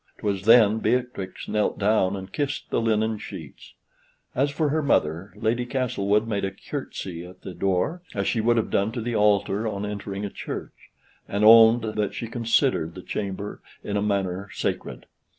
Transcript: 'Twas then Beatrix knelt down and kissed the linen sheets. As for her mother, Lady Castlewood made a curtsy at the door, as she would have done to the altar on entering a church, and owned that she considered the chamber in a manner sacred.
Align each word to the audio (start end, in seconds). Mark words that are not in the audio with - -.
'Twas 0.17 0.45
then 0.45 0.79
Beatrix 0.79 1.47
knelt 1.47 1.77
down 1.77 2.15
and 2.15 2.33
kissed 2.33 2.71
the 2.71 2.81
linen 2.81 3.19
sheets. 3.19 3.75
As 4.33 4.49
for 4.49 4.69
her 4.69 4.81
mother, 4.81 5.31
Lady 5.35 5.63
Castlewood 5.63 6.27
made 6.27 6.43
a 6.43 6.49
curtsy 6.49 7.23
at 7.23 7.41
the 7.43 7.53
door, 7.53 8.01
as 8.15 8.27
she 8.27 8.41
would 8.41 8.57
have 8.57 8.71
done 8.71 8.91
to 8.93 9.01
the 9.01 9.15
altar 9.15 9.67
on 9.67 9.85
entering 9.85 10.25
a 10.25 10.31
church, 10.31 10.89
and 11.27 11.45
owned 11.45 11.83
that 11.83 12.15
she 12.15 12.27
considered 12.27 12.95
the 12.95 13.03
chamber 13.03 13.61
in 13.83 13.95
a 13.95 14.01
manner 14.01 14.49
sacred. 14.53 15.05